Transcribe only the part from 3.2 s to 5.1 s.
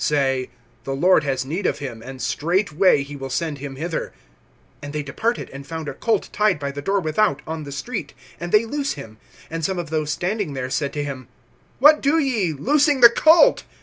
send him hither. (4)And they